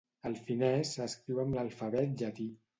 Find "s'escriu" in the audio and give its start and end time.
0.95-1.45